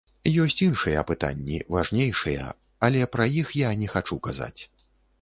[0.43, 2.49] Ёсць іншыя пытанні, важнейшыя,
[2.91, 4.57] але пра іх я не хачу казаць.